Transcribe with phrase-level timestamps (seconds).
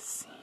[0.00, 0.39] see.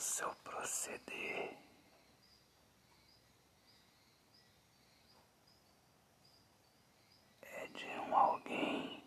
[0.00, 1.58] Seu proceder.
[7.42, 9.04] É de um alguém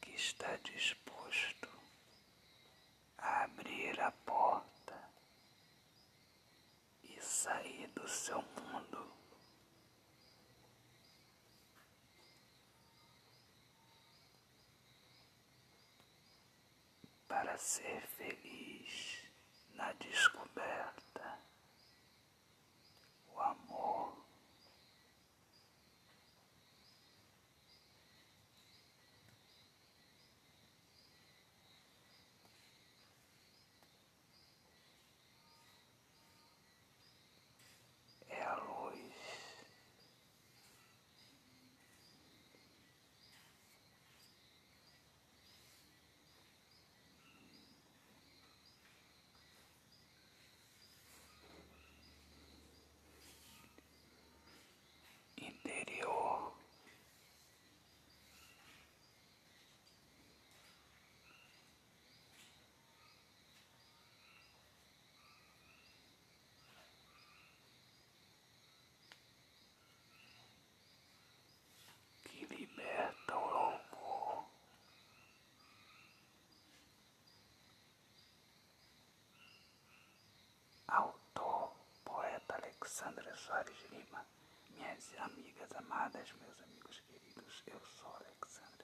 [0.00, 1.68] que está disposto
[3.18, 5.10] a abrir a porta
[7.02, 9.12] e sair do seu mundo.
[17.26, 18.67] Para ser feliz
[82.88, 84.24] poeta Alexandre Soares Lima,
[84.70, 88.77] minhas amigas amadas, meus amigos queridos, eu sou Alexandre